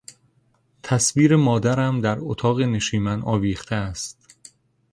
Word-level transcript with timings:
تصویر 0.83 1.35
مادرم 1.35 2.01
در 2.01 2.17
اتاق 2.21 2.61
نشیمن 2.61 3.21
آویخته 3.21 3.75
است. 3.75 4.35